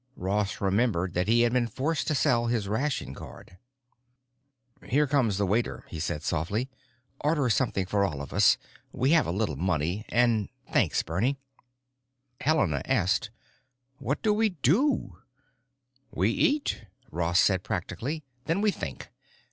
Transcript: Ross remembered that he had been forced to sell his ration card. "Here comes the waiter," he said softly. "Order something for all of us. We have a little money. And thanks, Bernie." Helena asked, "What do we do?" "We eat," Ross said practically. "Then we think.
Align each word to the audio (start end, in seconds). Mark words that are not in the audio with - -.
Ross 0.15 0.59
remembered 0.59 1.13
that 1.13 1.27
he 1.27 1.41
had 1.41 1.53
been 1.53 1.67
forced 1.67 2.07
to 2.07 2.15
sell 2.15 2.47
his 2.47 2.67
ration 2.67 3.13
card. 3.13 3.59
"Here 4.83 5.05
comes 5.05 5.37
the 5.37 5.45
waiter," 5.45 5.85
he 5.89 5.99
said 5.99 6.23
softly. 6.23 6.71
"Order 7.19 7.47
something 7.51 7.85
for 7.85 8.03
all 8.03 8.19
of 8.19 8.33
us. 8.33 8.57
We 8.91 9.11
have 9.11 9.27
a 9.27 9.31
little 9.31 9.57
money. 9.57 10.03
And 10.09 10.49
thanks, 10.73 11.03
Bernie." 11.03 11.37
Helena 12.39 12.81
asked, 12.85 13.29
"What 13.99 14.23
do 14.23 14.33
we 14.33 14.49
do?" 14.49 15.19
"We 16.09 16.31
eat," 16.31 16.85
Ross 17.11 17.39
said 17.39 17.61
practically. 17.61 18.23
"Then 18.45 18.59
we 18.61 18.71
think. 18.71 19.09